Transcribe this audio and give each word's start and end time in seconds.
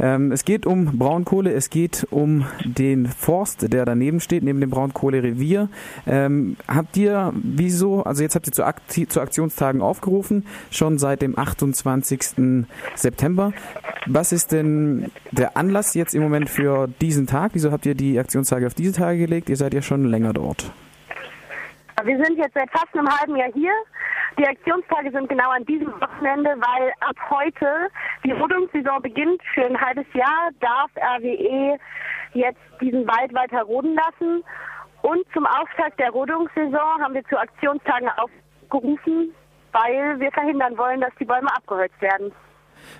Ähm, 0.00 0.32
es 0.32 0.44
geht 0.44 0.66
um 0.66 0.98
Braunkohle, 0.98 1.52
es 1.52 1.70
geht 1.70 2.06
um 2.10 2.46
den 2.64 3.06
Forst, 3.06 3.72
der 3.72 3.84
daneben 3.84 4.20
steht, 4.20 4.42
neben 4.42 4.60
dem 4.60 4.70
Braunkohlerevier. 4.70 5.68
Ähm, 6.06 6.56
habt 6.68 6.96
ihr, 6.96 7.32
wieso, 7.34 8.02
also 8.04 8.22
jetzt 8.22 8.34
habt 8.34 8.46
ihr 8.46 8.52
zu, 8.52 8.64
Akti 8.64 9.08
zu 9.08 9.20
Aktionstagen 9.20 9.82
aufgerufen, 9.82 10.46
schon 10.70 10.98
seit 10.98 11.22
dem 11.22 11.38
28. 11.38 12.66
September. 12.94 13.52
Was 14.06 14.32
ist 14.32 14.52
denn 14.52 15.10
der 15.32 15.56
Anlass 15.56 15.94
jetzt 15.94 16.14
im 16.14 16.22
Moment 16.22 16.48
für 16.48 16.88
diesen 17.00 17.26
Tag? 17.26 17.50
Wieso 17.54 17.72
habt 17.72 17.86
ihr 17.86 17.94
die 17.94 18.18
Aktionstage 18.18 18.66
auf 18.66 18.74
diese 18.74 18.92
Tage 18.92 19.18
gelegt? 19.18 19.48
Ihr 19.48 19.56
seid 19.56 19.74
ja 19.74 19.82
schon 19.82 20.04
länger 20.04 20.32
dort. 20.32 20.70
Wir 22.04 22.16
sind 22.24 22.38
jetzt 22.38 22.54
seit 22.54 22.70
fast 22.70 22.96
einem 22.96 23.08
halben 23.08 23.36
Jahr 23.36 23.50
hier. 23.52 23.72
Die 24.38 24.46
Aktionstage 24.46 25.10
sind 25.10 25.28
genau 25.28 25.50
an 25.50 25.64
diesem 25.64 25.88
Wochenende, 26.00 26.50
weil 26.50 26.92
ab 27.00 27.16
heute 27.28 27.88
die 28.24 28.32
Rodungssaison 28.32 29.02
beginnt. 29.02 29.40
Für 29.54 29.64
ein 29.64 29.80
halbes 29.80 30.06
Jahr 30.14 30.50
darf 30.60 30.90
RWE 30.96 31.78
jetzt 32.34 32.60
diesen 32.80 33.06
Wald 33.06 33.34
weiter 33.34 33.62
roden 33.62 33.94
lassen. 33.94 34.44
Und 35.02 35.24
zum 35.32 35.46
Auftakt 35.46 35.98
der 35.98 36.10
Rodungssaison 36.10 37.02
haben 37.02 37.14
wir 37.14 37.24
zu 37.24 37.38
Aktionstagen 37.38 38.08
aufgerufen, 38.16 39.34
weil 39.72 40.18
wir 40.20 40.30
verhindern 40.32 40.76
wollen, 40.76 41.00
dass 41.00 41.14
die 41.20 41.24
Bäume 41.24 41.48
abgeholzt 41.54 42.00
werden. 42.00 42.32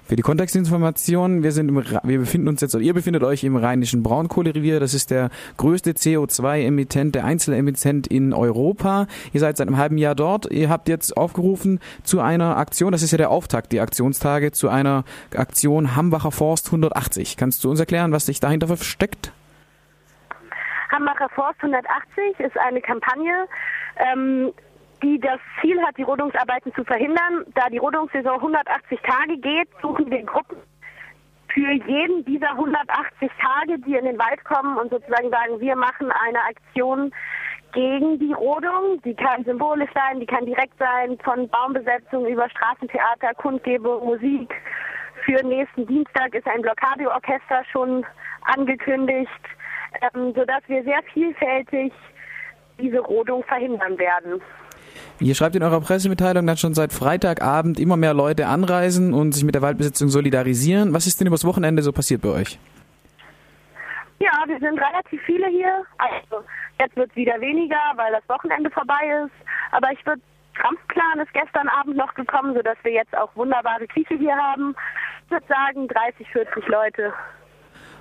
Für 0.05 0.17
die 0.17 0.23
Kontextinformation, 0.23 1.43
wir 1.43 1.53
sind 1.53 1.69
im, 1.69 1.77
wir 1.77 2.19
befinden 2.19 2.49
uns 2.49 2.61
jetzt, 2.61 2.75
oder 2.75 2.83
ihr 2.83 2.95
befindet 2.95 3.23
euch 3.23 3.45
im 3.45 3.57
rheinischen 3.57 4.03
Braunkohlerevier. 4.03 4.81
Das 4.81 4.95
ist 4.95 5.11
der 5.11 5.31
größte 5.59 5.93
CO2-Emittent, 5.93 7.15
der 7.15 7.25
Einzelemittent 7.25 8.07
in 8.07 8.33
Europa. 8.33 9.07
Ihr 9.33 9.41
seid 9.41 9.57
seit 9.57 9.69
einem 9.69 9.77
halben 9.77 9.99
Jahr 9.99 10.15
dort. 10.15 10.51
Ihr 10.51 10.71
habt 10.71 10.89
jetzt 10.89 11.17
aufgerufen 11.17 11.81
zu 12.05 12.21
einer 12.21 12.57
Aktion, 12.57 12.93
das 12.93 13.03
ist 13.03 13.13
ja 13.13 13.19
der 13.19 13.31
Auftakt, 13.31 13.73
die 13.73 13.81
Aktionstage, 13.81 14.53
zu 14.53 14.69
einer 14.69 15.05
Aktion 15.37 15.95
Hambacher 15.95 16.31
Forst 16.31 16.67
180. 16.67 17.37
Kannst 17.37 17.63
du 17.65 17.71
uns 17.71 17.81
erklären, 17.81 18.13
was 18.13 18.27
sich 18.27 18.41
dahinter 18.41 18.67
versteckt? 18.67 19.33
Hambacher 20.91 21.29
Forst 21.31 21.63
180 21.63 22.41
ist 22.41 22.59
eine 22.59 22.81
Kampagne, 22.81 23.47
ähm, 23.97 24.53
die 25.03 25.19
das 25.21 25.41
Ziel 25.61 25.81
hat, 25.83 25.97
die 25.97 26.03
Rodungsarbeiten 26.03 26.75
zu 26.75 26.85
verhindern. 26.85 27.45
Da 27.55 27.69
die 27.69 27.79
Rodungssaison 27.79 28.35
180 28.35 29.01
Tage 29.01 29.37
geht, 29.39 29.69
suchen 29.81 30.11
wir 30.11 30.23
Gruppen 30.23 30.59
für 31.59 31.73
jeden 31.73 32.25
dieser 32.25 32.51
180 32.51 33.31
Tage, 33.41 33.79
die 33.81 33.97
in 33.97 34.05
den 34.05 34.19
Wald 34.19 34.45
kommen 34.45 34.77
und 34.77 34.91
sozusagen 34.91 35.31
sagen, 35.31 35.61
wir 35.61 35.77
machen 35.77 36.11
eine 36.13 36.41
Aktion 36.45 37.13
gegen 37.73 38.19
die 38.19 38.33
Rodung. 38.33 39.01
Die 39.05 39.15
kann 39.15 39.45
symbolisch 39.45 39.91
sein, 39.95 40.21
die 40.21 40.27
kann 40.27 40.47
direkt 40.47 40.79
sein, 40.79 41.19
von 41.25 41.49
Baumbesetzung 41.49 42.27
über 42.27 42.49
Straßentheater, 42.51 43.35
Kundgebung, 43.35 44.05
Musik. 44.05 44.55
Für 45.25 45.45
nächsten 45.45 45.87
Dienstag 45.87 46.35
ist 46.35 46.47
ein 46.47 46.63
Blockadeorchester 46.63 47.65
schon 47.71 48.07
angekündigt, 48.43 49.31
ähm, 50.01 50.33
sodass 50.35 50.63
wir 50.69 50.83
sehr 50.85 51.03
vielfältig 51.13 51.93
diese 52.79 53.01
Rodung 53.01 53.43
verhindern 53.45 53.99
werden. 53.99 54.41
Ihr 55.21 55.35
schreibt 55.35 55.57
in 55.57 55.65
eurer 55.65 55.81
Pressemitteilung, 55.81 56.47
dass 56.47 56.61
schon 56.61 56.75
seit 56.75 56.93
Freitagabend 56.93 57.81
immer 57.81 57.97
mehr 57.97 58.15
Leute 58.15 58.47
anreisen 58.47 59.13
und 59.13 59.33
sich 59.33 59.43
mit 59.43 59.55
der 59.55 59.63
Waldbesitzung 59.63 60.09
solidarisieren. 60.09 60.95
Was 60.95 61.09
ist 61.09 61.19
denn 61.21 61.27
übers 61.27 61.45
Wochenende 61.45 61.83
so 61.83 61.93
passiert 61.93 62.23
bei 62.23 62.29
euch? 62.29 62.59
Ja, 64.21 64.31
wir 64.47 64.59
sind 64.61 64.79
relativ 64.79 65.21
viele 65.23 65.49
hier. 65.49 65.85
Also 65.99 66.45
jetzt 66.79 66.95
wird 66.97 67.11
es 67.11 67.17
wieder 67.17 67.41
weniger, 67.41 67.81
weil 67.97 68.13
das 68.13 68.29
Wochenende 68.29 68.71
vorbei 68.71 69.25
ist. 69.25 69.35
Aber 69.73 69.91
ich 69.93 70.05
würde 70.07 70.23
Kampfplan 70.55 71.21
ist 71.21 71.33
gestern 71.33 71.69
Abend 71.69 71.97
noch 71.97 72.15
gekommen, 72.15 72.55
sodass 72.55 72.77
wir 72.83 72.93
jetzt 72.93 73.17
auch 73.17 73.35
wunderbare 73.37 73.87
Küche 73.87 74.15
hier 74.15 74.37
haben. 74.37 74.75
Ich 75.25 75.31
würde 75.31 75.47
sagen 75.47 75.89
30, 75.89 76.29
40 76.31 76.67
Leute. 76.67 77.13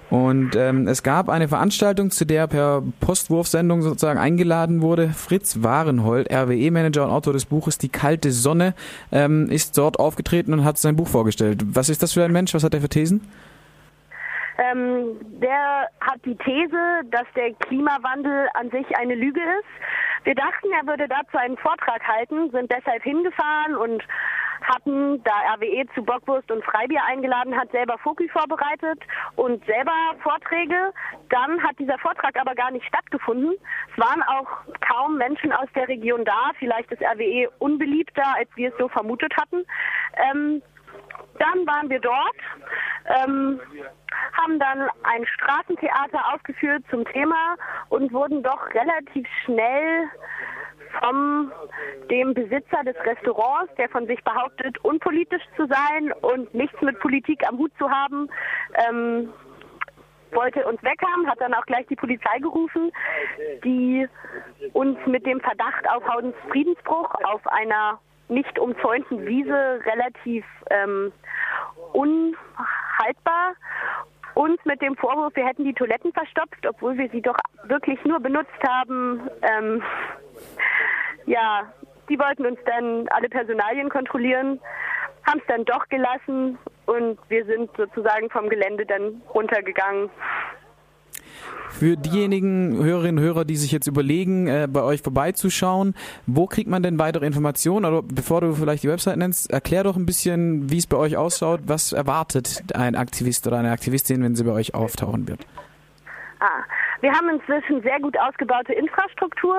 Und 0.09 0.55
ähm, 0.55 0.87
es 0.87 1.03
gab 1.03 1.27
eine 1.27 1.49
Veranstaltung, 1.49 2.11
zu 2.11 2.25
der 2.25 2.47
per 2.47 2.81
Postwurfsendung 3.01 3.81
sozusagen 3.81 4.19
eingeladen 4.19 4.81
wurde. 4.81 5.09
Fritz 5.09 5.63
Warenhold, 5.63 6.31
RWE-Manager 6.31 7.05
und 7.05 7.11
Autor 7.11 7.33
des 7.33 7.45
Buches 7.45 7.77
Die 7.77 7.89
kalte 7.89 8.31
Sonne, 8.31 8.73
ähm, 9.11 9.49
ist 9.49 9.77
dort 9.77 9.99
aufgetreten 9.99 10.53
und 10.53 10.63
hat 10.63 10.77
sein 10.77 10.95
Buch 10.95 11.09
vorgestellt. 11.09 11.61
Was 11.65 11.89
ist 11.89 12.03
das 12.03 12.13
für 12.13 12.23
ein 12.23 12.31
Mensch? 12.31 12.53
Was 12.53 12.63
hat 12.63 12.73
er 12.73 12.81
für 12.81 12.89
Thesen? 12.89 13.29
Ähm, 14.57 15.17
der 15.39 15.87
hat 15.99 16.19
die 16.25 16.35
These, 16.35 17.01
dass 17.11 17.25
der 17.35 17.53
Klimawandel 17.53 18.47
an 18.53 18.71
sich 18.71 18.85
eine 18.97 19.13
Lüge 19.13 19.41
ist. 19.41 20.25
Wir 20.25 20.35
dachten, 20.35 20.67
er 20.79 20.87
würde 20.87 21.07
dazu 21.07 21.37
einen 21.37 21.57
Vortrag 21.57 22.01
halten, 22.07 22.49
sind 22.51 22.71
deshalb 22.71 23.03
hingefahren 23.03 23.75
und 23.75 24.03
hatten, 24.61 25.23
da 25.23 25.31
RWE 25.55 25.85
zu 25.93 26.03
Bockwurst 26.03 26.51
und 26.51 26.63
Freibier 26.63 27.03
eingeladen 27.05 27.55
hat, 27.57 27.71
selber 27.71 27.97
Foki 27.97 28.27
vorbereitet 28.29 28.99
und 29.35 29.63
selber 29.65 29.93
Vorträge. 30.21 30.93
Dann 31.29 31.61
hat 31.63 31.77
dieser 31.79 31.97
Vortrag 31.99 32.39
aber 32.39 32.55
gar 32.55 32.71
nicht 32.71 32.85
stattgefunden. 32.85 33.53
Es 33.91 33.97
waren 34.01 34.23
auch 34.23 34.47
kaum 34.81 35.17
Menschen 35.17 35.51
aus 35.51 35.67
der 35.75 35.87
Region 35.87 36.25
da. 36.25 36.51
Vielleicht 36.59 36.91
ist 36.91 37.01
RWE 37.01 37.49
unbeliebter, 37.59 38.23
als 38.35 38.49
wir 38.55 38.69
es 38.69 38.77
so 38.77 38.87
vermutet 38.87 39.35
hatten. 39.37 39.65
Ähm, 40.31 40.61
dann 41.39 41.67
waren 41.67 41.89
wir 41.89 41.99
dort, 41.99 42.35
ähm, 43.05 43.59
haben 44.33 44.59
dann 44.59 44.89
ein 45.03 45.25
Straßentheater 45.25 46.33
aufgeführt 46.33 46.83
zum 46.89 47.05
Thema 47.05 47.55
und 47.89 48.11
wurden 48.11 48.43
doch 48.43 48.73
relativ 48.73 49.27
schnell 49.43 50.09
vom 50.99 51.51
dem 52.09 52.33
Besitzer 52.33 52.83
des 52.85 52.95
Restaurants, 53.05 53.73
der 53.75 53.89
von 53.89 54.07
sich 54.07 54.23
behauptet, 54.23 54.77
unpolitisch 54.83 55.43
zu 55.55 55.67
sein 55.67 56.11
und 56.21 56.53
nichts 56.53 56.81
mit 56.81 56.99
Politik 56.99 57.47
am 57.47 57.57
Hut 57.57 57.71
zu 57.77 57.89
haben, 57.89 58.29
ähm, 58.87 59.29
wollte 60.31 60.65
uns 60.65 60.81
weghaben, 60.83 61.29
hat 61.29 61.39
dann 61.39 61.53
auch 61.53 61.65
gleich 61.65 61.87
die 61.87 61.95
Polizei 61.95 62.39
gerufen, 62.39 62.91
die 63.63 64.07
uns 64.73 64.97
mit 65.05 65.25
dem 65.25 65.39
Verdacht 65.39 65.89
auf 65.89 66.03
Friedensbruch 66.49 67.13
auf 67.23 67.45
einer 67.47 67.99
nicht 68.29 68.59
umzäunten 68.59 69.25
Wiese 69.25 69.79
relativ 69.85 70.45
ähm, 70.69 71.13
unhaltbar 71.93 73.55
uns 74.37 74.63
mit 74.65 74.81
dem 74.83 74.95
Vorwurf, 74.95 75.35
wir 75.35 75.47
hätten 75.47 75.63
die 75.63 75.73
Toiletten 75.73 76.13
verstopft, 76.13 76.63
obwohl 76.67 76.95
wir 76.95 77.09
sie 77.09 77.21
doch 77.21 77.37
wirklich 77.63 78.03
nur 78.05 78.19
benutzt 78.19 78.61
haben, 78.67 79.27
ähm, 79.41 79.81
ja, 81.27 81.71
die 82.09 82.17
wollten 82.17 82.45
uns 82.45 82.57
dann 82.65 83.07
alle 83.09 83.29
Personalien 83.29 83.89
kontrollieren, 83.89 84.59
haben 85.27 85.39
es 85.39 85.45
dann 85.47 85.65
doch 85.65 85.87
gelassen 85.89 86.57
und 86.85 87.19
wir 87.27 87.45
sind 87.45 87.69
sozusagen 87.77 88.29
vom 88.29 88.49
Gelände 88.49 88.85
dann 88.85 89.21
runtergegangen. 89.33 90.09
Für 91.69 91.97
diejenigen 91.97 92.81
Hörerinnen 92.83 93.19
und 93.19 93.23
Hörer, 93.23 93.45
die 93.45 93.57
sich 93.57 93.71
jetzt 93.71 93.87
überlegen, 93.87 94.47
äh, 94.47 94.67
bei 94.71 94.81
euch 94.81 95.01
vorbeizuschauen, 95.01 95.95
wo 96.25 96.47
kriegt 96.47 96.69
man 96.69 96.81
denn 96.81 96.97
weitere 96.97 97.25
Informationen? 97.25 97.85
Oder 97.85 98.01
bevor 98.01 98.41
du 98.41 98.53
vielleicht 98.53 98.83
die 98.83 98.87
Website 98.87 99.17
nennst, 99.17 99.51
erklär 99.51 99.83
doch 99.83 99.97
ein 99.97 100.05
bisschen, 100.05 100.71
wie 100.71 100.77
es 100.77 100.87
bei 100.87 100.97
euch 100.97 101.17
ausschaut. 101.17 101.61
Was 101.67 101.91
erwartet 101.91 102.63
ein 102.73 102.95
Aktivist 102.95 103.45
oder 103.45 103.57
eine 103.57 103.71
Aktivistin, 103.71 104.23
wenn 104.23 104.35
sie 104.35 104.45
bei 104.45 104.53
euch 104.53 104.73
auftauchen 104.73 105.27
wird? 105.27 105.45
Wir 107.01 107.13
haben 107.13 107.29
inzwischen 107.29 107.81
sehr 107.83 107.99
gut 107.99 108.17
ausgebaute 108.17 108.73
Infrastruktur. 108.73 109.55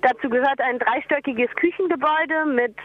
Dazu 0.00 0.30
gehört 0.30 0.60
ein 0.60 0.78
dreistöckiges 0.78 1.50
Küchengebäude 1.56 2.46
mit 2.46 2.76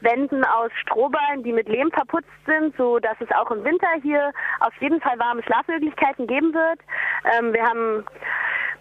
Wänden 0.00 0.44
aus 0.44 0.70
Strohballen, 0.82 1.42
die 1.44 1.52
mit 1.52 1.68
Lehm 1.68 1.90
verputzt 1.92 2.28
sind, 2.46 2.76
so 2.76 2.98
dass 2.98 3.16
es 3.20 3.30
auch 3.32 3.50
im 3.50 3.64
Winter 3.64 3.88
hier 4.02 4.32
auf 4.60 4.74
jeden 4.80 5.00
Fall 5.00 5.18
warme 5.18 5.42
Schlafmöglichkeiten 5.44 6.26
geben 6.26 6.52
wird. 6.52 6.80
Ähm, 7.38 7.52
wir 7.52 7.62
haben 7.62 8.04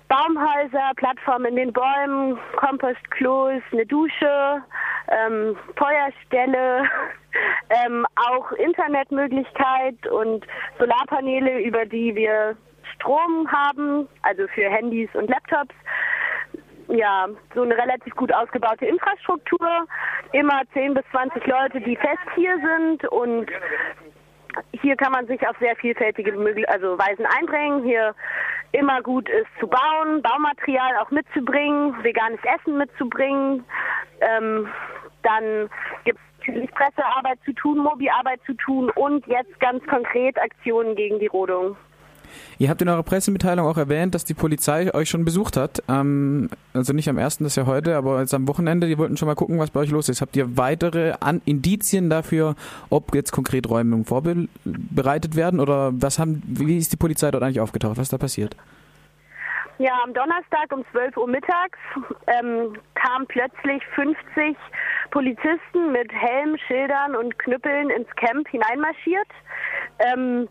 Baumhäuser, 0.08 0.92
Plattformen 0.96 1.46
in 1.46 1.56
den 1.56 1.74
Bäumen, 1.74 2.38
Kompostklos, 2.56 3.62
eine 3.72 3.86
Dusche, 3.86 4.62
ähm, 5.08 5.56
Feuerstelle, 5.76 6.84
ähm, 7.86 8.06
auch 8.16 8.52
Internetmöglichkeit 8.54 10.08
und 10.08 10.46
Solarpaneele, 10.80 11.60
über 11.62 11.86
die 11.86 12.16
wir 12.16 12.56
Strom 12.96 13.52
haben, 13.52 14.08
also 14.22 14.48
für 14.48 14.70
Handys 14.70 15.10
und 15.14 15.30
Laptops. 15.30 15.76
Ja, 16.88 17.28
so 17.56 17.64
eine 17.64 17.76
relativ 17.76 18.16
gut 18.16 18.34
ausgebaute 18.34 18.86
Infrastruktur. 18.86 19.88
Immer 20.34 20.62
10 20.74 20.94
bis 20.94 21.04
20 21.12 21.46
Leute, 21.48 21.82
die 21.82 21.96
fest 21.96 22.28
hier 22.36 22.56
sind 22.60 23.06
und 23.08 23.50
hier 24.82 24.96
kann 24.96 25.12
man 25.12 25.28
sich 25.28 25.46
auf 25.48 25.58
sehr 25.60 25.76
vielfältige 25.76 26.32
also 26.68 26.98
Weisen 26.98 27.26
einbringen. 27.26 27.84
Hier 27.84 28.16
immer 28.72 29.02
gut 29.02 29.28
ist 29.30 29.48
zu 29.60 29.68
bauen, 29.68 30.22
Baumaterial 30.22 30.98
auch 30.98 31.12
mitzubringen, 31.12 31.96
veganes 32.04 32.40
Essen 32.44 32.78
mitzubringen. 32.78 33.66
Ähm, 34.22 34.70
dann 35.24 35.70
gibt 36.04 36.20
es 36.20 36.48
natürlich 36.48 36.72
Pressearbeit 36.72 37.40
zu 37.46 37.54
tun, 37.54 37.80
Mobiarbeit 37.80 38.40
zu 38.46 38.54
tun 38.54 38.92
und 38.92 39.26
jetzt 39.28 39.60
ganz 39.60 39.86
konkret 39.88 40.40
Aktionen 40.40 40.96
gegen 40.96 41.20
die 41.20 41.28
Rodung. 41.28 41.76
Ihr 42.58 42.70
habt 42.70 42.82
in 42.82 42.90
eurer 42.90 43.04
Pressemitteilung 43.04 43.68
auch 43.68 43.78
erwähnt, 43.78 44.16
dass 44.16 44.26
die 44.26 44.34
Polizei 44.34 44.94
euch 44.94 45.10
schon 45.10 45.26
besucht 45.26 45.58
hat. 45.58 45.84
Ähm, 45.90 46.50
also 46.74 46.94
nicht 46.94 47.10
am 47.10 47.18
ersten, 47.18 47.44
das 47.44 47.54
ist 47.54 47.58
ja 47.58 47.66
heute, 47.66 47.96
aber 47.96 48.20
jetzt 48.20 48.34
am 48.34 48.48
Wochenende. 48.48 48.88
Die 48.88 48.98
wollten 48.98 49.18
schon 49.18 49.28
mal 49.28 49.36
gucken, 49.36 49.60
was 49.60 49.72
bei 49.72 49.82
euch 49.82 49.92
los 49.92 50.10
ist. 50.10 50.22
Habt 50.22 50.36
ihr 50.36 50.58
weitere 50.58 51.14
An 51.20 51.42
Indizien 51.46 52.10
dafür, 52.10 52.56
ob 52.90 53.14
jetzt 53.14 53.32
konkret 53.32 53.70
Räumungen 53.70 54.06
vorbereitet 54.06 55.36
werden 55.36 55.60
oder 55.60 55.92
was 55.94 56.20
haben, 56.20 56.42
wie 56.46 56.78
ist 56.78 56.92
die 56.92 56.98
Polizei 56.98 57.32
dort 57.32 57.44
eigentlich 57.44 57.60
aufgetaucht? 57.60 57.98
Was 57.98 58.04
ist 58.04 58.14
da 58.14 58.18
passiert? 58.18 58.56
Ja, 59.78 59.92
am 60.04 60.14
Donnerstag 60.14 60.72
um 60.72 60.86
12 60.92 61.18
Uhr 61.18 61.28
mittags 61.28 61.78
ähm, 62.28 62.78
kamen 62.94 63.28
plötzlich 63.28 63.84
50 63.94 64.56
Polizisten 65.12 65.92
mit 65.92 66.12
Helm, 66.14 66.58
Schildern 66.66 67.16
und 67.16 67.38
Knüppeln 67.40 67.90
ins 67.90 68.08
Camp 68.16 68.48
hineinmarschiert. 68.48 69.28
Ähm, 70.00 70.48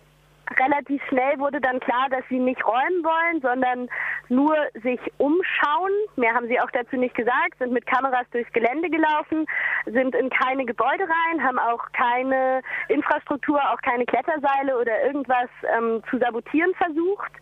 relativ 0.58 1.02
schnell 1.08 1.38
wurde 1.38 1.61
dann 1.61 1.81
klar, 1.81 2.08
dass 2.11 2.23
sie 2.29 2.38
nicht 2.38 2.64
räumen 2.67 3.05
wollen, 3.05 3.41
sondern 3.41 3.88
nur 4.29 4.56
sich 4.82 5.00
umschauen. 5.19 5.93
Mehr 6.17 6.35
haben 6.35 6.49
sie 6.49 6.61
auch 6.61 6.70
dazu 6.73 6.96
nicht 6.96 7.14
gesagt, 7.14 7.58
sind 7.58 7.73
mit 7.73 7.87
Kameras 7.87 8.26
durchs 8.31 8.52
Gelände 8.52 8.91
gelaufen, 8.91 9.46
sind 9.87 10.14
in 10.14 10.31
keine 10.31 10.64
Gebäude 10.64 11.05
rein, 11.05 11.43
haben 11.43 11.58
auch 11.58 11.85
keine 11.93 12.62
Infrastruktur, 12.88 13.61
auch 13.70 13.81
keine 13.82 14.05
Kletterseile 14.06 14.79
oder 14.79 15.05
irgendwas 15.05 15.49
ähm, 15.76 16.02
zu 16.11 16.19
sabotieren 16.19 16.75
versucht. 16.75 17.32